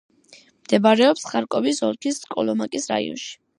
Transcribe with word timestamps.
მდებარეობს 0.61 1.27
ხარკოვის 1.33 1.83
ოლქის 1.91 2.19
კოლომაკის 2.35 2.93
რაიონში. 2.97 3.33